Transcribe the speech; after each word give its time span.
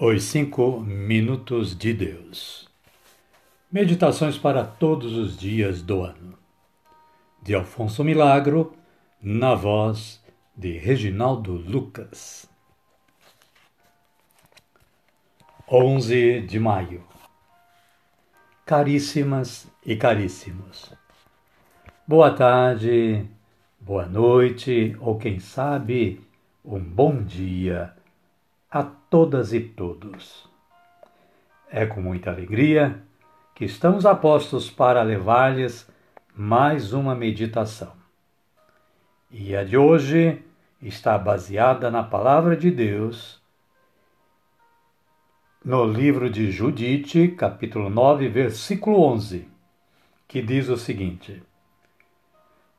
Os 0.00 0.22
Cinco 0.22 0.78
Minutos 0.78 1.76
de 1.76 1.92
Deus. 1.92 2.68
Meditações 3.68 4.38
para 4.38 4.62
todos 4.64 5.12
os 5.16 5.36
dias 5.36 5.82
do 5.82 6.04
ano. 6.04 6.38
De 7.42 7.52
Alfonso 7.52 8.04
Milagro, 8.04 8.76
na 9.20 9.56
voz 9.56 10.24
de 10.56 10.78
Reginaldo 10.78 11.50
Lucas. 11.50 12.48
11 15.68 16.42
de 16.42 16.60
maio. 16.60 17.02
Caríssimas 18.64 19.66
e 19.84 19.96
caríssimos. 19.96 20.92
Boa 22.06 22.30
tarde, 22.30 23.28
boa 23.80 24.06
noite 24.06 24.96
ou 25.00 25.18
quem 25.18 25.40
sabe, 25.40 26.24
um 26.64 26.78
bom 26.78 27.20
dia 27.20 27.97
a 28.70 28.82
todas 28.82 29.54
e 29.54 29.60
todos. 29.60 30.46
É 31.70 31.86
com 31.86 32.02
muita 32.02 32.30
alegria 32.30 33.02
que 33.54 33.64
estamos 33.64 34.04
a 34.04 34.14
postos 34.14 34.70
para 34.70 35.02
levar-lhes 35.02 35.88
mais 36.36 36.92
uma 36.92 37.14
meditação. 37.14 37.92
E 39.30 39.56
a 39.56 39.64
de 39.64 39.76
hoje 39.76 40.42
está 40.82 41.16
baseada 41.16 41.90
na 41.90 42.02
Palavra 42.02 42.56
de 42.56 42.70
Deus, 42.70 43.42
no 45.64 45.84
livro 45.84 46.30
de 46.30 46.50
Judite, 46.50 47.28
capítulo 47.28 47.88
9, 47.88 48.28
versículo 48.28 49.02
11, 49.02 49.48
que 50.26 50.42
diz 50.42 50.68
o 50.68 50.76
seguinte: 50.76 51.42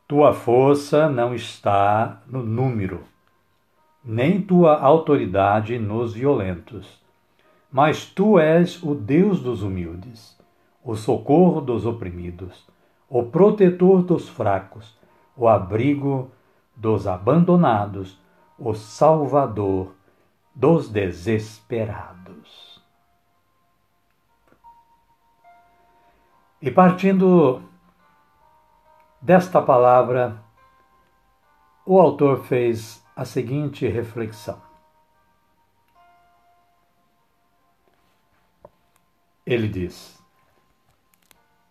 Tua 0.08 0.34
força 0.34 1.10
não 1.10 1.34
está 1.34 2.22
no 2.28 2.44
número 2.44 3.04
nem 4.04 4.42
tua 4.42 4.80
autoridade 4.80 5.78
nos 5.78 6.14
violentos. 6.14 7.00
Mas 7.72 8.06
tu 8.06 8.40
és 8.40 8.82
o 8.82 8.96
Deus 8.96 9.42
dos 9.42 9.62
humildes, 9.62 10.38
o 10.84 10.96
socorro 10.96 11.62
dos 11.62 11.86
oprimidos, 11.86 12.68
o 13.08 13.24
protetor 13.24 14.02
dos 14.02 14.28
fracos, 14.28 14.98
o 15.36 15.48
abrigo 15.48 16.32
dos 16.76 17.06
abandonados, 17.06 18.20
o 18.58 18.74
salvador 18.74 19.94
dos 20.56 20.90
desesperados. 20.90 22.82
E 26.62 26.70
partindo 26.70 27.62
desta 29.22 29.62
palavra, 29.62 30.44
o 31.92 32.00
autor 32.00 32.44
fez 32.44 33.04
a 33.16 33.26
seguinte 33.26 33.88
reflexão. 33.88 34.62
Ele 39.44 39.68
diz: 39.68 40.24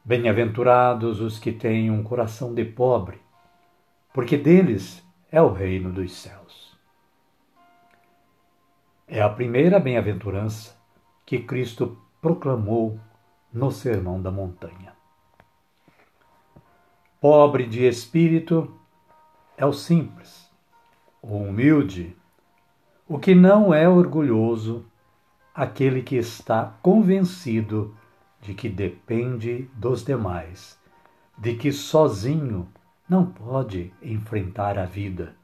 Bem-aventurados 0.04 1.20
os 1.20 1.38
que 1.38 1.52
têm 1.52 1.88
um 1.92 2.02
coração 2.02 2.52
de 2.52 2.64
pobre, 2.64 3.22
porque 4.12 4.36
deles 4.36 5.06
é 5.30 5.40
o 5.40 5.52
reino 5.52 5.92
dos 5.92 6.12
céus. 6.12 6.76
É 9.06 9.22
a 9.22 9.28
primeira 9.28 9.78
bem-aventurança 9.78 10.76
que 11.24 11.38
Cristo 11.38 11.96
proclamou 12.20 12.98
no 13.52 13.70
Sermão 13.70 14.20
da 14.20 14.32
Montanha. 14.32 14.96
Pobre 17.20 17.68
de 17.68 17.86
espírito 17.86 18.77
é 19.58 19.66
o 19.66 19.72
simples, 19.72 20.48
o 21.20 21.36
humilde, 21.36 22.16
o 23.08 23.18
que 23.18 23.34
não 23.34 23.74
é 23.74 23.88
orgulhoso, 23.88 24.86
aquele 25.52 26.00
que 26.00 26.14
está 26.14 26.76
convencido 26.80 27.92
de 28.40 28.54
que 28.54 28.68
depende 28.68 29.68
dos 29.74 30.04
demais, 30.04 30.78
de 31.36 31.56
que 31.56 31.72
sozinho 31.72 32.68
não 33.08 33.26
pode 33.26 33.92
enfrentar 34.00 34.78
a 34.78 34.84
vida, 34.84 35.34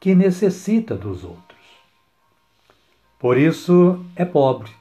que 0.00 0.12
necessita 0.12 0.96
dos 0.96 1.22
outros. 1.22 1.60
Por 3.16 3.38
isso 3.38 4.04
é 4.16 4.24
pobre, 4.24 4.72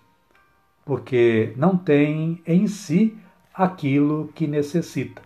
porque 0.84 1.54
não 1.56 1.78
tem 1.78 2.42
em 2.48 2.66
si 2.66 3.16
aquilo 3.54 4.30
que 4.34 4.48
necessita, 4.48 5.22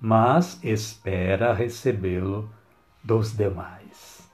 mas 0.00 0.58
espera 0.64 1.52
recebê-lo 1.52 2.50
dos 3.04 3.36
demais. 3.36 4.28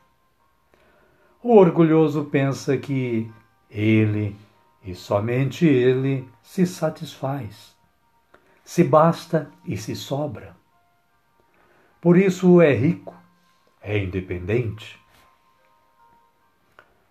O 1.43 1.57
orgulhoso 1.57 2.25
pensa 2.25 2.77
que 2.77 3.31
ele 3.69 4.37
e 4.85 4.95
somente 4.95 5.67
ele 5.67 6.29
se 6.43 6.65
satisfaz, 6.67 7.77
se 8.65 8.85
basta 8.85 9.51
e 9.65 9.77
se 9.77 9.97
sobra. 9.97 10.57
Por 12.01 12.17
isso 12.17 12.61
é 12.61 12.73
rico, 12.73 13.15
é 13.83 13.99
independente. 13.99 15.01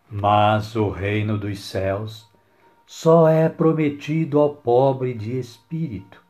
Mas 0.09 0.75
o 0.75 0.89
reino 0.89 1.37
dos 1.37 1.59
céus 1.59 2.29
só 2.85 3.27
é 3.27 3.49
prometido 3.49 4.39
ao 4.39 4.55
pobre 4.55 5.13
de 5.13 5.37
espírito, 5.37 6.24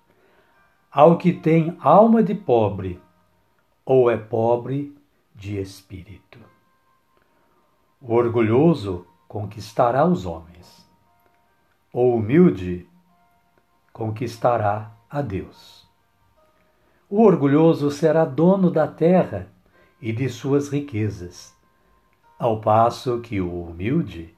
ao 0.96 1.18
que 1.18 1.34
tem 1.34 1.76
alma 1.82 2.24
de 2.24 2.34
pobre, 2.34 3.02
ou 3.86 4.10
é 4.10 4.16
pobre 4.16 4.98
de 5.36 5.60
espírito. 5.60 6.40
O 8.00 8.14
orgulhoso 8.14 9.06
conquistará 9.28 10.06
os 10.06 10.26
homens, 10.26 10.90
o 11.92 12.16
humilde 12.16 12.88
conquistará 13.92 14.90
a 15.10 15.22
Deus. 15.22 15.86
O 17.10 17.24
orgulhoso 17.24 17.92
será 17.92 18.24
dono 18.24 18.72
da 18.72 18.88
terra 18.88 19.52
e 20.00 20.14
de 20.14 20.30
suas 20.30 20.70
riquezas, 20.70 21.54
ao 22.40 22.62
passo 22.62 23.20
que 23.20 23.42
o 23.42 23.64
humilde 23.66 24.34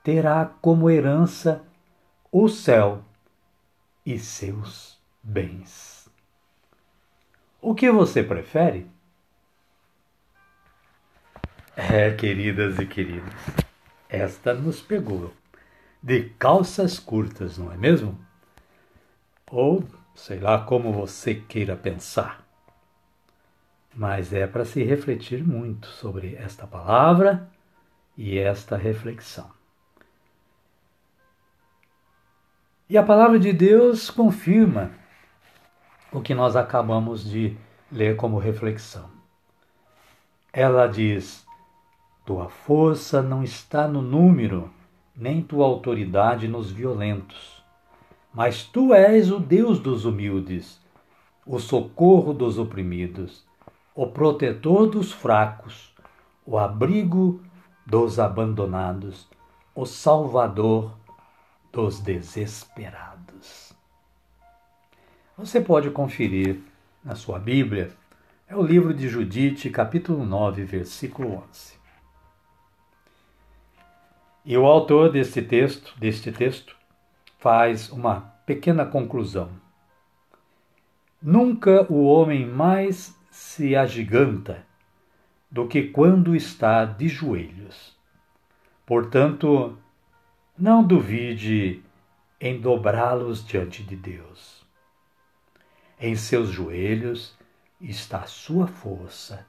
terá 0.00 0.46
como 0.62 0.88
herança 0.88 1.64
o 2.30 2.48
céu 2.48 3.00
e 4.06 4.16
seus 4.16 4.93
bens. 5.24 6.08
O 7.60 7.74
que 7.74 7.90
você 7.90 8.22
prefere? 8.22 8.86
É, 11.74 12.12
queridas 12.12 12.78
e 12.78 12.86
queridos, 12.86 13.34
esta 14.08 14.54
nos 14.54 14.80
pegou 14.80 15.32
de 16.02 16.28
calças 16.38 16.98
curtas, 16.98 17.56
não 17.56 17.72
é 17.72 17.76
mesmo? 17.76 18.16
Ou 19.50 19.82
sei 20.14 20.38
lá 20.38 20.62
como 20.62 20.92
você 20.92 21.34
queira 21.34 21.74
pensar. 21.74 22.46
Mas 23.94 24.32
é 24.32 24.46
para 24.46 24.64
se 24.64 24.84
refletir 24.84 25.42
muito 25.42 25.86
sobre 25.86 26.36
esta 26.36 26.66
palavra 26.66 27.48
e 28.16 28.38
esta 28.38 28.76
reflexão. 28.76 29.50
E 32.88 32.98
a 32.98 33.02
palavra 33.02 33.38
de 33.38 33.52
Deus 33.52 34.10
confirma 34.10 34.92
o 36.14 36.20
que 36.20 36.32
nós 36.32 36.54
acabamos 36.54 37.28
de 37.28 37.56
ler 37.90 38.14
como 38.14 38.38
reflexão. 38.38 39.10
Ela 40.52 40.86
diz: 40.86 41.44
tua 42.24 42.48
força 42.48 43.20
não 43.20 43.42
está 43.42 43.88
no 43.88 44.00
número, 44.00 44.70
nem 45.16 45.42
tua 45.42 45.66
autoridade 45.66 46.46
nos 46.46 46.70
violentos. 46.70 47.60
Mas 48.32 48.62
tu 48.62 48.94
és 48.94 49.32
o 49.32 49.40
Deus 49.40 49.80
dos 49.80 50.04
humildes, 50.04 50.80
o 51.44 51.58
socorro 51.58 52.32
dos 52.32 52.58
oprimidos, 52.58 53.44
o 53.92 54.06
protetor 54.06 54.86
dos 54.86 55.10
fracos, 55.10 55.92
o 56.46 56.56
abrigo 56.56 57.40
dos 57.84 58.20
abandonados, 58.20 59.28
o 59.74 59.84
salvador 59.84 60.92
dos 61.72 61.98
desesperados. 61.98 63.73
Você 65.36 65.60
pode 65.60 65.90
conferir 65.90 66.60
na 67.04 67.16
sua 67.16 67.40
Bíblia, 67.40 67.90
é 68.46 68.54
o 68.54 68.62
livro 68.62 68.94
de 68.94 69.08
Judite, 69.08 69.68
capítulo 69.68 70.24
9, 70.24 70.62
versículo 70.62 71.42
11. 71.50 71.74
E 74.44 74.56
o 74.56 74.64
autor 74.64 75.10
deste 75.10 75.42
texto, 75.42 75.92
deste 75.98 76.30
texto, 76.30 76.76
faz 77.40 77.90
uma 77.90 78.20
pequena 78.46 78.86
conclusão. 78.86 79.50
Nunca 81.20 81.84
o 81.92 82.04
homem 82.04 82.46
mais 82.46 83.18
se 83.28 83.74
agiganta 83.74 84.64
do 85.50 85.66
que 85.66 85.88
quando 85.88 86.36
está 86.36 86.84
de 86.84 87.08
joelhos. 87.08 87.96
Portanto, 88.86 89.76
não 90.56 90.80
duvide 90.80 91.82
em 92.40 92.60
dobrá-los 92.60 93.44
diante 93.44 93.82
de 93.82 93.96
Deus. 93.96 94.63
Em 96.00 96.16
seus 96.16 96.50
joelhos 96.50 97.36
está 97.80 98.18
a 98.18 98.26
sua 98.26 98.66
força 98.66 99.46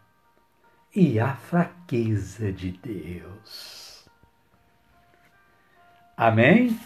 e 0.96 1.20
a 1.20 1.36
fraqueza 1.36 2.52
de 2.52 2.72
Deus. 2.72 4.06
Amém? 6.16 6.80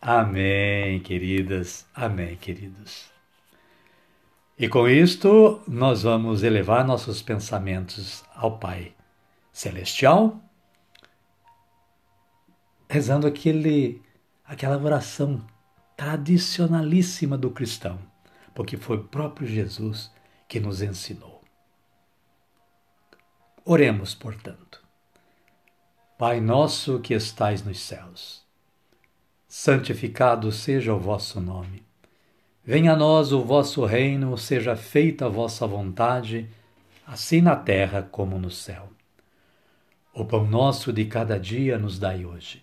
Amém, 0.00 1.00
queridas. 1.00 1.84
Amém, 1.94 2.36
queridos. 2.36 3.10
E 4.56 4.68
com 4.68 4.88
isto, 4.88 5.60
nós 5.66 6.02
vamos 6.02 6.42
elevar 6.42 6.84
nossos 6.84 7.22
pensamentos 7.22 8.24
ao 8.34 8.58
Pai 8.58 8.92
Celestial, 9.52 10.40
rezando 12.88 13.26
aquele, 13.26 14.02
aquela 14.44 14.76
oração 14.76 15.44
tradicionalíssima 15.96 17.36
do 17.36 17.50
cristão, 17.50 17.98
porque 18.58 18.76
foi 18.76 18.96
o 18.96 19.04
próprio 19.04 19.46
Jesus 19.46 20.10
que 20.48 20.58
nos 20.58 20.82
ensinou. 20.82 21.40
Oremos, 23.64 24.16
portanto. 24.16 24.82
Pai 26.18 26.40
nosso 26.40 26.98
que 26.98 27.14
estais 27.14 27.62
nos 27.62 27.78
céus, 27.78 28.44
santificado 29.46 30.50
seja 30.50 30.92
o 30.92 30.98
vosso 30.98 31.40
nome. 31.40 31.84
Venha 32.64 32.94
a 32.94 32.96
nós 32.96 33.30
o 33.30 33.44
vosso 33.44 33.84
reino, 33.84 34.36
seja 34.36 34.74
feita 34.74 35.26
a 35.26 35.28
vossa 35.28 35.64
vontade, 35.64 36.50
assim 37.06 37.40
na 37.40 37.54
terra 37.54 38.02
como 38.02 38.40
no 38.40 38.50
céu. 38.50 38.88
O 40.12 40.24
pão 40.24 40.44
nosso 40.44 40.92
de 40.92 41.04
cada 41.04 41.38
dia 41.38 41.78
nos 41.78 41.96
dai 41.96 42.24
hoje. 42.24 42.60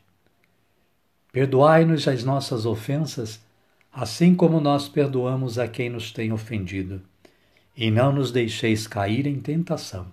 Perdoai-nos 1.31 2.05
as 2.05 2.21
nossas 2.21 2.65
ofensas, 2.65 3.44
assim 3.95 4.35
como 4.35 4.59
nós 4.59 4.89
perdoamos 4.89 5.57
a 5.57 5.69
quem 5.69 5.89
nos 5.89 6.11
tem 6.11 6.33
ofendido. 6.33 7.01
E 7.77 7.89
não 7.89 8.11
nos 8.11 8.29
deixeis 8.29 8.87
cair 8.87 9.25
em 9.25 9.39
tentação, 9.39 10.07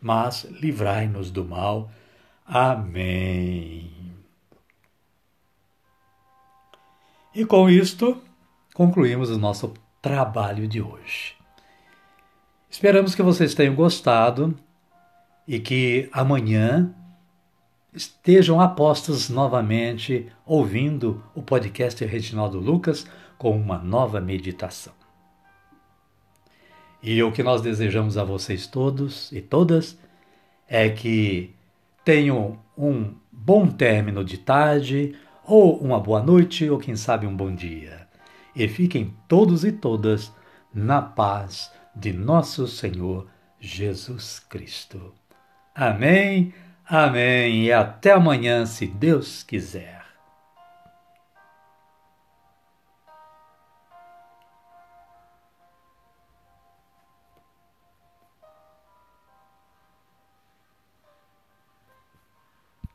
mas 0.00 0.44
livrai-nos 0.44 1.30
do 1.30 1.44
mal. 1.44 1.90
Amém. 2.44 3.90
E 7.34 7.44
com 7.44 7.70
isto, 7.70 8.20
concluímos 8.74 9.30
o 9.30 9.38
nosso 9.38 9.72
trabalho 10.00 10.66
de 10.66 10.82
hoje. 10.82 11.34
Esperamos 12.68 13.14
que 13.14 13.22
vocês 13.22 13.54
tenham 13.54 13.74
gostado 13.74 14.56
e 15.46 15.60
que 15.60 16.08
amanhã 16.12 16.94
estejam 17.92 18.60
apostos 18.60 19.28
novamente 19.28 20.26
ouvindo 20.46 21.22
o 21.34 21.42
podcast 21.42 22.02
Reginaldo 22.04 22.58
Lucas 22.58 23.06
com 23.36 23.56
uma 23.56 23.78
nova 23.78 24.20
meditação. 24.20 24.94
E 27.02 27.22
o 27.22 27.32
que 27.32 27.42
nós 27.42 27.60
desejamos 27.60 28.16
a 28.16 28.24
vocês 28.24 28.66
todos 28.66 29.30
e 29.32 29.40
todas 29.40 29.98
é 30.68 30.88
que 30.88 31.54
tenham 32.04 32.58
um 32.78 33.14
bom 33.30 33.66
término 33.66 34.24
de 34.24 34.38
tarde, 34.38 35.14
ou 35.44 35.76
uma 35.78 35.98
boa 35.98 36.22
noite, 36.22 36.70
ou 36.70 36.78
quem 36.78 36.94
sabe 36.94 37.26
um 37.26 37.36
bom 37.36 37.52
dia. 37.52 38.06
E 38.54 38.68
fiquem 38.68 39.14
todos 39.26 39.64
e 39.64 39.72
todas 39.72 40.32
na 40.72 41.02
paz 41.02 41.70
de 41.94 42.12
nosso 42.12 42.66
Senhor 42.68 43.26
Jesus 43.58 44.38
Cristo. 44.38 45.12
Amém, 45.74 46.54
amém, 46.92 47.64
e 47.64 47.72
até 47.72 48.12
amanhã, 48.12 48.66
se 48.66 48.86
Deus 48.86 49.42
quiser. 49.42 50.01